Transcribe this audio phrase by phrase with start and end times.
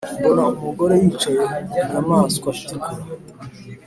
[0.19, 1.57] mbona umugore yicaye ku
[1.89, 3.05] nyamaswa itukura